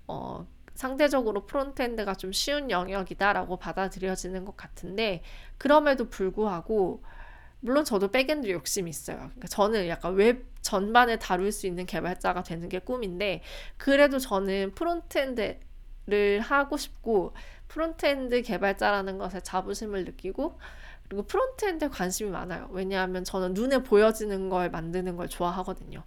어, 0.06 0.46
상대적으로 0.74 1.46
frontend가 1.46 2.14
좀 2.16 2.32
쉬운 2.32 2.70
영역이다라고 2.70 3.56
받아들여지는 3.56 4.44
것 4.44 4.58
같은데 4.58 5.22
그럼에도 5.56 6.10
불구하고 6.10 7.02
물론 7.60 7.86
저도 7.86 8.08
backend 8.08 8.50
욕심이 8.50 8.90
있어요. 8.90 9.16
그러니까 9.16 9.48
저는 9.48 9.88
약간 9.88 10.14
웹 10.14 10.46
전반을 10.60 11.18
다룰 11.18 11.50
수 11.50 11.66
있는 11.66 11.86
개발자가 11.86 12.42
되는 12.42 12.68
게 12.68 12.78
꿈인데 12.78 13.40
그래도 13.78 14.18
저는 14.18 14.72
frontend를 14.74 16.40
하고 16.42 16.76
싶고 16.76 17.32
frontend 17.68 18.42
개발자라는 18.42 19.16
것에 19.16 19.40
자부심을 19.40 20.04
느끼고 20.04 20.58
그리고 21.08 21.22
frontend에 21.24 21.88
관심이 21.88 22.30
많아요. 22.30 22.68
왜냐하면 22.72 23.24
저는 23.24 23.54
눈에 23.54 23.78
보여지는 23.82 24.48
걸 24.48 24.70
만드는 24.70 25.16
걸 25.16 25.28
좋아하거든요. 25.28 26.02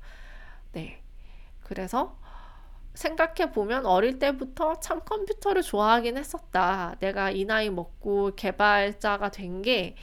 네. 0.74 1.02
그래서 1.64 2.18
생각해 2.96 3.52
보면 3.52 3.86
어릴 3.86 4.20
때부터 4.20 4.80
참 4.82 5.02
컴퓨터를 5.06 5.62
좋아하긴 5.64 6.18
했었다. 6.18 6.96
내가 7.00 7.32
이 7.32 7.46
나이 7.46 7.70
먹고 7.70 8.32
개발자가 8.36 9.32
된 9.32 9.62
게 9.64 9.96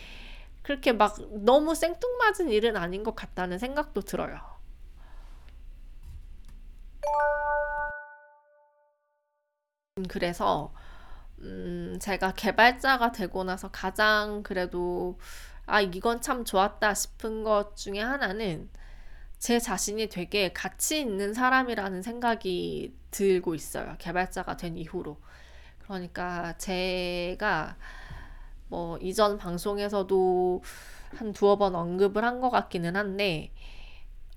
그렇게 0.62 0.92
막 0.92 1.16
너무 1.44 1.74
생뚱맞은 1.74 2.50
일은 2.50 2.76
아닌 2.76 3.04
것 3.04 3.14
같다는 3.16 3.58
생각도 3.58 4.02
들어요. 4.02 4.38
음, 9.98 10.04
그래서 10.08 10.72
음, 11.46 11.98
제가 12.00 12.32
개발자가 12.34 13.12
되고 13.12 13.44
나서 13.44 13.70
가장 13.70 14.42
그래도 14.42 15.18
아 15.66 15.80
이건 15.80 16.20
참 16.20 16.44
좋았다 16.44 16.94
싶은 16.94 17.44
것 17.44 17.76
중에 17.76 18.00
하나는 18.00 18.68
제 19.38 19.58
자신이 19.60 20.08
되게 20.08 20.52
가치 20.52 21.00
있는 21.00 21.34
사람이라는 21.34 22.02
생각이 22.02 22.94
들고 23.10 23.54
있어요. 23.54 23.96
개발자가 23.98 24.56
된 24.56 24.76
이후로. 24.76 25.18
그러니까 25.84 26.56
제가 26.58 27.76
뭐 28.68 28.98
이전 28.98 29.38
방송에서도 29.38 30.62
한 31.16 31.32
두어 31.32 31.56
번 31.56 31.74
언급을 31.74 32.24
한 32.24 32.40
것 32.40 32.50
같기는 32.50 32.96
한데 32.96 33.52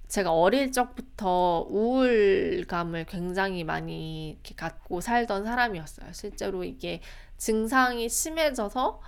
제가 0.10 0.34
어릴 0.34 0.72
적부터 0.72 1.68
우울감을 1.70 3.06
굉장히 3.06 3.64
많이 3.64 4.32
이렇게 4.32 4.56
갖고 4.56 5.02
살던 5.02 5.46
사람이었어요. 5.46 6.12
실제로 6.14 6.64
이게 6.64 7.02
증상이 7.38 8.10
심해져서 8.10 9.02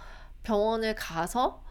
병원을 0.43 0.93
가서 0.95 1.63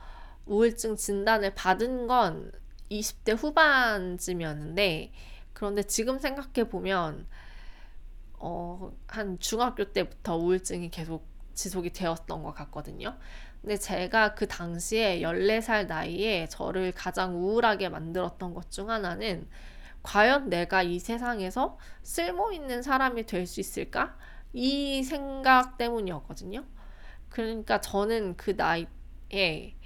우울증 0.46 0.96
진단을 0.96 1.54
받은 1.54 2.08
건 2.08 2.50
20대 2.90 3.36
후반쯤이었는데 3.36 5.12
그런데 5.52 5.84
지금 5.84 6.18
생각해 6.18 6.68
보면 6.68 7.28
어, 8.32 8.92
한 9.06 9.38
중학교 9.38 9.92
때부터 9.92 10.36
우울증이 10.36 10.90
계속 10.90 11.24
지속이 11.54 11.92
되었던 11.92 12.42
것 12.42 12.52
같거든요. 12.54 13.16
근데 13.62 13.76
제가 13.76 14.34
그 14.34 14.46
당시에 14.48 15.20
14살 15.22 15.86
나이에 15.86 16.46
저를 16.48 16.92
가장 16.92 17.36
우울하게 17.36 17.88
만들었던 17.90 18.54
것 18.54 18.70
중 18.70 18.90
하나는 18.90 19.48
과연 20.02 20.48
내가 20.50 20.82
이 20.82 20.98
세상에서 20.98 21.78
쓸모 22.02 22.52
있는 22.52 22.82
사람이 22.82 23.26
될 23.26 23.46
수 23.46 23.60
있을까? 23.60 24.16
이 24.52 25.02
생각 25.02 25.76
때문이었거든요. 25.78 26.64
그러니까 27.30 27.80
저는 27.80 28.36
그 28.36 28.52
나이에 28.52 29.76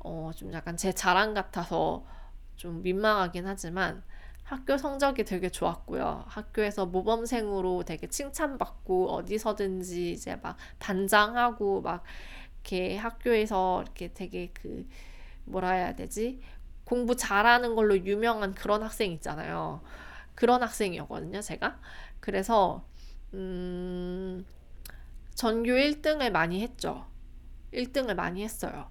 어, 0.00 0.30
좀 0.34 0.52
약간 0.52 0.76
제 0.76 0.92
자랑 0.92 1.34
같아서 1.34 2.04
좀 2.56 2.82
민망하긴 2.82 3.46
하지만 3.46 4.02
학교 4.44 4.76
성적이 4.76 5.24
되게 5.24 5.48
좋았고요. 5.48 6.24
학교에서 6.26 6.86
모범생으로 6.86 7.84
되게 7.84 8.08
칭찬받고 8.08 9.10
어디서든지 9.12 10.12
이제 10.12 10.36
막 10.36 10.56
반장하고 10.80 11.82
막 11.82 12.02
이렇게 12.60 12.96
학교에서 12.96 13.82
이렇게 13.82 14.12
되게 14.12 14.50
그 14.52 14.86
뭐라 15.44 15.70
해야 15.72 15.94
되지? 15.94 16.40
공부 16.84 17.16
잘하는 17.16 17.74
걸로 17.74 17.96
유명한 17.96 18.54
그런 18.54 18.82
학생 18.82 19.12
있잖아요. 19.12 19.82
그런 20.34 20.62
학생이었거든요, 20.62 21.40
제가. 21.40 21.78
그래서 22.20 22.84
음 23.34 24.44
전교 25.34 25.72
1등을 25.72 26.30
많이 26.30 26.62
했죠. 26.62 27.06
1등을 27.72 28.14
많이 28.14 28.42
했어요. 28.42 28.90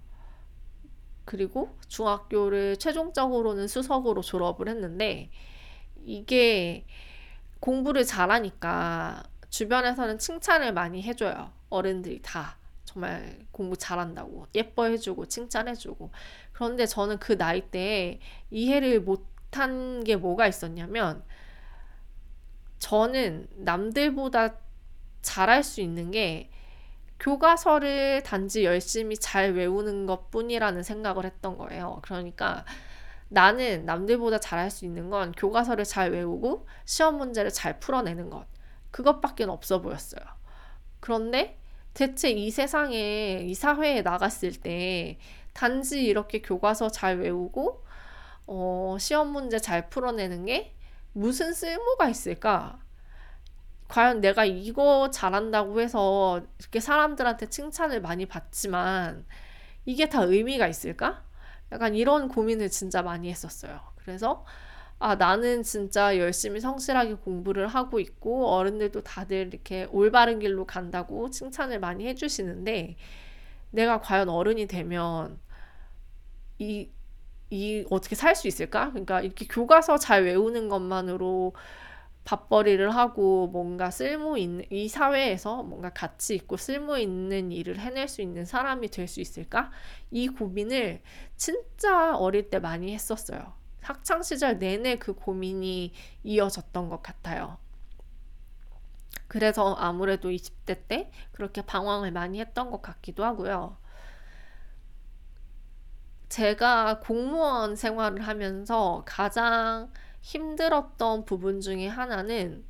그리고 1.26 1.78
중학교를 1.88 2.78
최종적으로는 2.78 3.68
수석으로 3.68 4.22
졸업을 4.22 4.68
했는데 4.68 5.30
이게 6.04 6.86
공부를 7.60 8.06
잘하니까 8.06 9.24
주변에서는 9.50 10.18
칭찬을 10.18 10.74
많이 10.74 11.04
해줘요. 11.04 11.52
어른들이 11.70 12.22
다. 12.22 12.59
정말 12.90 13.38
공부 13.52 13.78
잘한다고 13.78 14.48
예뻐해주고 14.56 15.28
칭찬해주고 15.28 16.10
그런데 16.54 16.88
저는 16.88 17.20
그 17.20 17.38
나이 17.38 17.62
때에 17.62 18.20
이해를 18.50 19.02
못한 19.02 20.04
게 20.04 20.16
뭐가 20.16 20.48
있었냐면 20.48 21.24
저는 22.80 23.48
남들보다 23.58 24.56
잘할 25.22 25.64
수 25.64 25.82
있는 25.82 26.10
게 26.10 26.50
교과서를 27.20 28.24
단지 28.24 28.66
열심히 28.66 29.16
잘 29.16 29.54
외우는 29.54 30.08
것 30.08 30.32
뿐이라는 30.32 30.82
생각을 30.82 31.26
했던 31.26 31.58
거예요. 31.58 32.00
그러니까 32.02 32.66
나는 33.28 33.86
남들보다 33.86 34.40
잘할 34.40 34.72
수 34.72 34.84
있는 34.86 35.12
건 35.12 35.32
교과서를 35.34 35.86
잘 35.86 36.12
외우고 36.12 36.66
시험 36.86 37.18
문제를 37.18 37.52
잘 37.52 37.80
풀어내는 37.80 38.32
것. 38.32 38.48
그것밖에 38.90 39.44
없어 39.44 39.80
보였어요. 39.82 40.24
그런데 41.00 41.59
대체 42.00 42.30
이 42.30 42.50
세상에, 42.50 43.42
이 43.44 43.54
사회에 43.54 44.04
나갔을 44.04 44.54
때 44.54 45.18
단지 45.52 46.02
이렇게 46.06 46.42
교과서 46.42 46.88
잘 46.90 47.20
외우고, 47.20 47.84
어, 48.48 48.96
시험 48.98 49.34
문제 49.34 49.60
잘 49.60 49.90
풀어내는 49.90 50.46
게 50.46 50.74
무슨 51.12 51.52
쓸모가 51.54 52.08
있을까? 52.08 52.80
과연 53.90 54.22
내가 54.22 54.46
이거 54.46 55.10
잘한다고 55.12 55.82
해서 55.82 56.42
이렇게 56.60 56.80
사람들한테 56.80 57.48
칭찬을 57.48 58.00
많이 58.00 58.26
받지만 58.26 59.26
이게 59.84 60.08
다 60.08 60.22
의미가 60.22 60.70
있을까? 60.70 61.26
약간 61.74 61.96
이런 61.96 62.30
고민을 62.30 62.70
진짜 62.70 63.02
많이 63.02 63.30
했었어요. 63.30 63.78
그래서 63.98 64.46
아, 65.00 65.16
나는 65.16 65.64
진짜 65.64 66.18
열심히 66.18 66.60
성실하게 66.60 67.16
공부를 67.16 67.68
하고 67.68 68.00
있고 68.00 68.48
어른들도 68.50 69.02
다들 69.04 69.48
이렇게 69.48 69.86
올바른 69.92 70.40
길로 70.40 70.66
간다고 70.66 71.30
칭찬을 71.30 71.80
많이 71.80 72.06
해주시는데 72.08 72.98
내가 73.72 74.02
과연 74.02 74.30
어른이 74.30 74.68
되면 74.68 75.40
이, 76.60 76.90
이 77.52 77.86
어떻게 77.92 78.16
살 78.16 78.36
수 78.36 78.48
있을까? 78.48 78.92
그러니까 78.92 79.22
이렇게 79.22 79.46
교과서 79.48 79.98
잘 79.98 80.24
외우는 80.26 80.70
것만으로 80.70 81.54
밥벌이를 82.26 82.96
하고 82.96 83.48
뭔가 83.50 83.92
쓸모 83.92 84.38
있는 84.38 84.66
이 84.72 84.90
사회에서 84.90 85.64
뭔가 85.64 85.90
가치 85.92 86.36
있고 86.36 86.58
쓸모 86.58 86.98
있는 86.98 87.52
일을 87.52 87.80
해낼 87.80 88.08
수 88.10 88.22
있는 88.24 88.46
사람이 88.46 88.90
될 88.90 89.08
수 89.08 89.22
있을까? 89.22 89.72
이 90.12 90.28
고민을 90.30 91.02
진짜 91.38 92.16
어릴 92.18 92.50
때 92.52 92.60
많이 92.60 92.94
했었어요. 92.94 93.54
학창 93.90 94.22
시절 94.22 94.60
내내 94.60 94.98
그 94.98 95.14
고민이 95.14 95.94
이어졌던 96.22 96.90
것 96.90 97.02
같아요. 97.02 97.58
그래서 99.28 99.74
아무래도 99.74 100.30
20대 100.30 100.88
때 100.88 101.12
그렇게 101.32 101.64
방황을 101.64 102.12
많이 102.12 102.40
했던 102.40 102.70
것 102.70 102.84
같기도 102.84 103.26
하고요. 103.26 103.78
제가 106.30 107.00
공무원 107.00 107.76
생활을 107.76 108.22
하면서 108.22 109.02
가장 109.08 109.92
힘들었던 110.22 111.26
부분 111.26 111.60
중에 111.60 111.88
하나는 111.88 112.64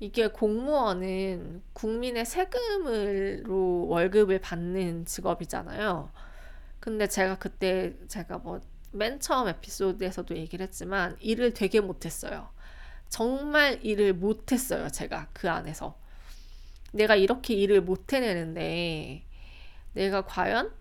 이게 0.00 0.26
공무원은 0.26 1.62
국민의 1.74 2.24
세금으로 2.24 3.86
월급을 3.86 4.40
받는 4.40 5.04
직업이잖아요. 5.04 6.10
근데 6.80 7.06
제가 7.06 7.38
그때 7.38 7.94
제가 8.08 8.38
뭐 8.38 8.60
맨 8.94 9.20
처음 9.20 9.48
에피소드에서도 9.48 10.36
얘기를 10.36 10.64
했지만 10.66 11.16
일을 11.20 11.54
되게 11.54 11.80
못했어요. 11.80 12.48
정말 13.08 13.80
일을 13.84 14.14
못했어요. 14.14 14.88
제가 14.90 15.28
그 15.32 15.50
안에서. 15.50 15.98
내가 16.92 17.16
이렇게 17.16 17.54
일을 17.54 17.82
못 17.82 18.12
해내는데 18.12 19.24
내가 19.94 20.26
과연 20.26 20.72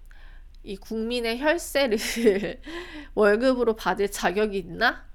이 0.64 0.78
국민의 0.78 1.42
혈세를 1.42 1.98
월급으로 3.16 3.76
받을 3.76 4.10
자격이 4.12 4.58
있나? 4.60 5.06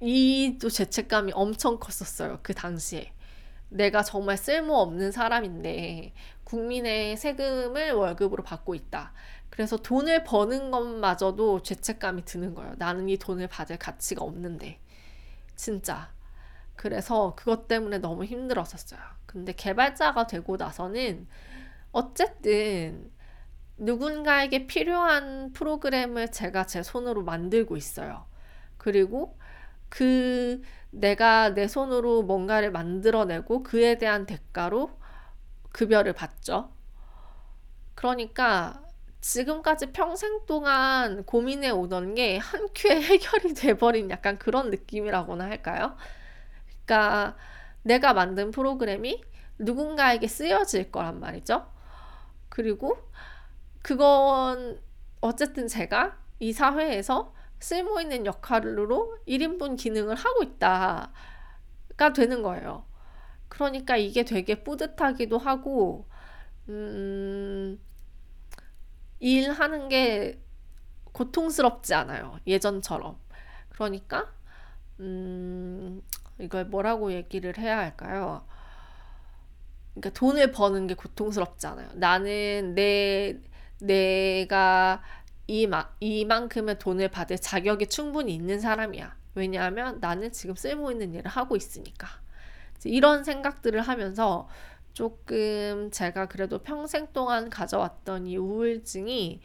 이 0.00 0.58
또 0.60 0.68
죄책감이 0.70 1.32
엄청 1.34 1.78
컸었어요. 1.78 2.40
그 2.42 2.54
당시에. 2.54 3.12
내가 3.68 4.02
정말 4.02 4.36
쓸모없는 4.36 5.12
사람인데 5.12 6.14
국민의 6.44 7.16
세금을 7.16 7.92
월급으로 7.92 8.42
받고 8.44 8.74
있다. 8.74 9.12
그래서 9.56 9.78
돈을 9.78 10.22
버는 10.24 10.70
것마저도 10.70 11.62
죄책감이 11.62 12.26
드는 12.26 12.54
거예요. 12.54 12.74
나는 12.76 13.08
이 13.08 13.16
돈을 13.16 13.48
받을 13.48 13.78
가치가 13.78 14.22
없는데. 14.22 14.78
진짜. 15.56 16.12
그래서 16.74 17.34
그것 17.36 17.66
때문에 17.66 17.96
너무 17.98 18.26
힘들었었어요. 18.26 19.00
근데 19.24 19.54
개발자가 19.54 20.26
되고 20.26 20.58
나서는 20.58 21.26
어쨌든 21.90 23.10
누군가에게 23.78 24.66
필요한 24.66 25.54
프로그램을 25.54 26.32
제가 26.32 26.66
제 26.66 26.82
손으로 26.82 27.24
만들고 27.24 27.78
있어요. 27.78 28.26
그리고 28.76 29.38
그 29.88 30.60
내가 30.90 31.54
내 31.54 31.66
손으로 31.66 32.24
뭔가를 32.24 32.72
만들어내고 32.72 33.62
그에 33.62 33.96
대한 33.96 34.26
대가로 34.26 34.90
급여를 35.72 36.12
받죠. 36.12 36.70
그러니까 37.94 38.85
지금까지 39.20 39.92
평생 39.92 40.40
동안 40.46 41.24
고민해 41.24 41.70
오던 41.70 42.14
게 42.14 42.38
한 42.38 42.68
큐에 42.74 43.00
해결이 43.02 43.54
돼버린 43.54 44.10
약간 44.10 44.38
그런 44.38 44.70
느낌이라고나 44.70 45.44
할까요? 45.44 45.96
그러니까 46.86 47.36
내가 47.82 48.14
만든 48.14 48.50
프로그램이 48.50 49.24
누군가에게 49.58 50.28
쓰여질 50.28 50.90
거란 50.92 51.20
말이죠. 51.20 51.66
그리고 52.48 52.98
그건 53.82 54.80
어쨌든 55.20 55.68
제가 55.68 56.18
이 56.40 56.52
사회에서 56.52 57.34
쓸모 57.60 58.00
있는 58.00 58.26
역할로 58.26 59.18
1인분 59.26 59.76
기능을 59.76 60.14
하고 60.16 60.42
있다가 60.42 61.12
되는 62.14 62.42
거예요. 62.42 62.84
그러니까 63.48 63.96
이게 63.96 64.24
되게 64.24 64.62
뿌듯하기도 64.64 65.38
하고, 65.38 66.06
음, 66.68 67.78
일하는 69.20 69.88
게 69.88 70.40
고통스럽지 71.12 71.94
않아요. 71.94 72.38
예전처럼. 72.46 73.18
그러니까, 73.70 74.32
음, 75.00 76.02
이걸 76.38 76.66
뭐라고 76.66 77.12
얘기를 77.12 77.56
해야 77.58 77.78
할까요? 77.78 78.46
그러니까 79.94 80.10
돈을 80.18 80.52
버는 80.52 80.86
게 80.86 80.94
고통스럽지 80.94 81.66
않아요. 81.68 81.88
나는 81.94 82.74
내, 82.74 83.40
내가 83.80 85.02
이마, 85.46 85.88
이만큼의 86.00 86.78
돈을 86.78 87.08
받을 87.08 87.38
자격이 87.38 87.86
충분히 87.86 88.34
있는 88.34 88.60
사람이야. 88.60 89.16
왜냐하면 89.34 89.98
나는 90.00 90.32
지금 90.32 90.54
쓸모 90.54 90.90
있는 90.90 91.14
일을 91.14 91.30
하고 91.30 91.56
있으니까. 91.56 92.08
이런 92.84 93.24
생각들을 93.24 93.80
하면서 93.80 94.48
조금 94.96 95.90
제가 95.90 96.24
그래도 96.24 96.62
평생 96.62 97.06
동안 97.12 97.50
가져왔던 97.50 98.26
이 98.26 98.38
우울증이 98.38 99.42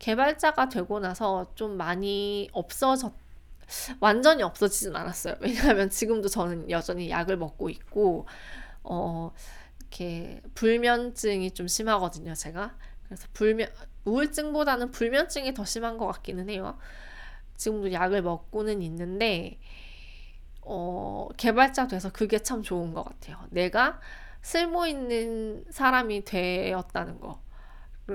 개발자가 0.00 0.68
되고 0.68 0.98
나서 0.98 1.52
좀 1.54 1.76
많이 1.76 2.50
없어졌, 2.50 3.12
완전히 4.00 4.42
없어지진 4.42 4.96
않았어요. 4.96 5.36
왜냐하면 5.38 5.90
지금도 5.90 6.26
저는 6.26 6.70
여전히 6.70 7.08
약을 7.08 7.36
먹고 7.36 7.70
있고, 7.70 8.26
어, 8.82 9.30
이렇게 9.78 10.42
불면증이 10.56 11.52
좀 11.52 11.68
심하거든요, 11.68 12.34
제가. 12.34 12.76
그래서 13.04 13.28
불면, 13.32 13.68
우울증보다는 14.04 14.90
불면증이 14.90 15.54
더 15.54 15.64
심한 15.64 15.98
것 15.98 16.08
같기는 16.08 16.50
해요. 16.50 16.76
지금도 17.56 17.92
약을 17.92 18.22
먹고는 18.22 18.82
있는데, 18.82 19.60
어, 20.62 21.28
개발자 21.36 21.86
돼서 21.86 22.10
그게 22.10 22.40
참 22.40 22.64
좋은 22.64 22.92
것 22.92 23.04
같아요. 23.04 23.38
내가 23.50 24.00
쓸모 24.42 24.86
있는 24.86 25.64
사람이 25.70 26.24
되었다는 26.24 27.20
거. 27.20 27.42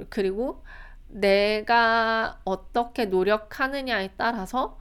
그리고 0.09 0.63
내가 1.07 2.39
어떻게 2.43 3.05
노력하느냐에 3.05 4.11
따라서 4.17 4.77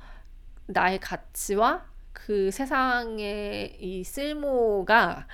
나의 0.66 0.98
가치와 0.98 1.84
그 2.12 2.50
세상의 2.50 3.76
이 3.80 4.02
쓸모가 4.04 5.26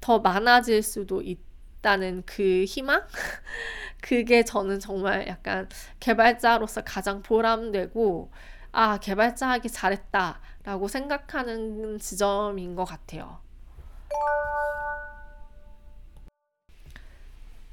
더 0.00 0.18
많아질 0.20 0.82
수도 0.82 1.22
있다는 1.22 2.22
그 2.24 2.64
희망? 2.66 3.02
그게 4.00 4.44
저는 4.44 4.78
정말 4.78 5.26
약간 5.26 5.68
개발자로서 5.98 6.82
가장 6.82 7.22
보람되고, 7.22 8.30
아, 8.72 8.98
개발자 8.98 9.50
하기 9.50 9.68
잘했다. 9.68 10.40
라고 10.62 10.88
생각하는 10.88 11.98
지점인 11.98 12.76
것 12.76 12.84
같아요. 12.84 13.40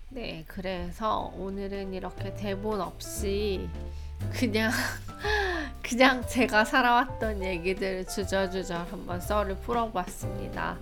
네, 0.09 0.45
그래서 0.47 1.33
오늘은 1.37 1.93
이렇게 1.93 2.33
대본 2.33 2.79
없이 2.79 3.67
그냥 4.31 4.71
그냥 5.83 6.25
제가 6.25 6.63
살아왔던 6.63 7.43
얘기들 7.43 8.05
주저주저 8.07 8.85
한번 8.89 9.19
썰을 9.19 9.57
풀어봤습니다. 9.57 10.77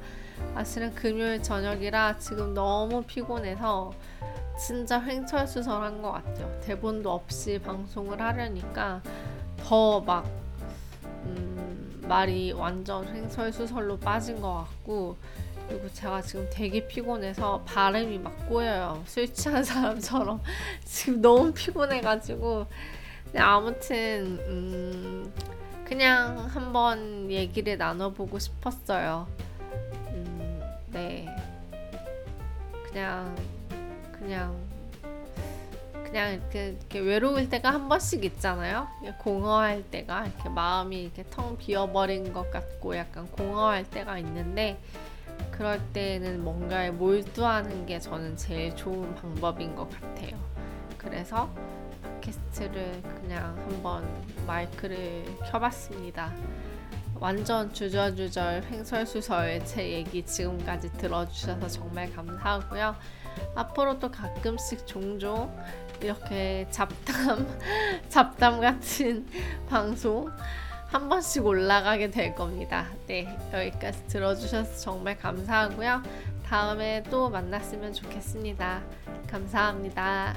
사실은 0.54 0.94
금요일 0.94 1.42
저녁이라 1.42 2.20
지금 2.20 2.54
너무 2.54 3.02
피곤해서 3.02 3.94
진짜 4.60 5.02
횡철수설한 5.02 6.04
것 6.04 6.12
같아요. 6.12 6.62
대본도 6.62 7.12
없이 7.12 7.60
방송을 7.60 8.22
하려니까 8.22 9.02
더막 9.58 10.26
음, 11.24 12.04
말이 12.08 12.52
완전 12.52 13.08
횡설수설로 13.08 13.98
빠진 13.98 14.40
것 14.40 14.54
같고 14.54 15.18
그리고 15.68 15.92
제가 15.94 16.22
지금 16.22 16.48
되게 16.52 16.88
피곤해서 16.88 17.64
발음이 17.66 18.20
막 18.20 18.48
꼬여요. 18.48 19.04
술 19.06 19.32
취한 19.34 19.64
사람처럼 19.64 20.42
지금 20.86 21.22
너무 21.22 21.52
피곤해가지고 21.54 22.68
네, 23.34 23.40
아무튼 23.40 24.40
음, 24.48 25.34
그냥 25.84 26.46
한번 26.46 27.30
얘기를 27.30 27.78
나눠보고 27.78 28.40
싶었어요. 28.40 29.28
음, 30.10 30.62
네, 30.92 31.28
그냥 32.88 33.36
그냥 34.12 34.56
그냥 36.06 36.34
이렇게, 36.34 36.68
이렇게 36.70 37.00
외로울 37.00 37.50
때가 37.50 37.72
한 37.72 37.90
번씩 37.90 38.24
있잖아요. 38.24 38.88
공허할 39.20 39.84
때가 39.92 40.28
이렇게 40.28 40.48
마음이 40.48 41.04
이렇게 41.04 41.26
텅 41.30 41.58
비어버린 41.58 42.32
것 42.32 42.50
같고 42.52 42.96
약간 42.96 43.28
공허할 43.32 43.84
때가 43.90 44.18
있는데 44.20 44.80
그럴 45.58 45.80
때는 45.94 46.44
뭔가에 46.44 46.92
몰두하는 46.92 47.86
게 47.86 48.00
저는 48.00 48.36
제일 48.36 48.76
좋은 48.76 49.16
방법인 49.16 49.76
것 49.76 49.90
같아요. 49.90 50.38
그래서 50.98 51.50
팟캐스트를 52.04 53.02
그냥 53.22 53.56
한번 53.58 54.06
마이크를 54.46 55.24
켜봤습니다. 55.50 56.34
완전 57.18 57.74
주저주절 57.74 58.66
횡설수설 58.70 59.64
제 59.64 59.90
얘기 59.90 60.26
지금까지 60.26 60.92
들어주셔서 60.94 61.70
정말 61.70 62.12
감사하고요. 62.14 62.96
앞으로도 63.56 64.12
가끔씩 64.12 64.86
종종 64.86 65.56
이렇게 66.02 66.68
잡담, 66.70 67.48
잡담 68.10 68.60
같은 68.60 69.26
방송 69.70 70.30
한 70.88 71.10
번씩 71.10 71.46
올라가게 71.46 72.10
될 72.10 72.36
겁니다. 72.36 72.88
네, 73.08 73.28
여기까지 73.54 74.08
들어주셔서 74.08 74.78
정말 74.78 75.18
감사하고요. 75.18 76.02
다음에 76.46 77.04
또 77.10 77.30
만났으면 77.30 77.94
좋겠습니다. 77.94 78.82
감사합니다. 79.28 80.36